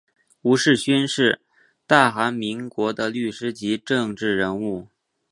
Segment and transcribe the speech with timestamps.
[0.41, 1.41] 吴世勋是
[1.85, 4.87] 大韩民国的律师及政治人物。